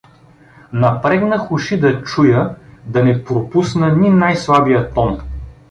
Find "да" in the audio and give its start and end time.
1.83-1.93, 2.95-3.03